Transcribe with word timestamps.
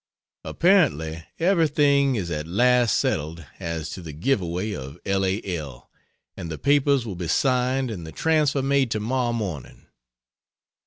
Apparently 0.43 1.25
everything 1.37 2.15
is 2.15 2.31
at 2.31 2.47
last 2.47 2.97
settled 2.97 3.45
as 3.59 3.91
to 3.91 4.01
the 4.01 4.13
giveaway 4.13 4.73
of 4.73 4.97
L. 5.05 5.23
A. 5.23 5.43
L., 5.57 5.91
and 6.35 6.49
the 6.49 6.57
papers 6.57 7.05
will 7.05 7.13
be 7.15 7.27
signed 7.27 7.91
and 7.91 8.07
the 8.07 8.11
transfer 8.11 8.63
made 8.63 8.89
to 8.89 8.99
morrow 8.99 9.31
morning. 9.31 9.85